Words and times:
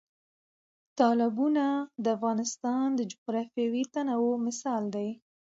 تالابونه 0.99 1.65
د 2.03 2.05
افغانستان 2.17 2.85
د 2.95 3.01
جغرافیوي 3.11 3.83
تنوع 3.93 4.35
مثال 4.47 4.83
دی. 4.95 5.09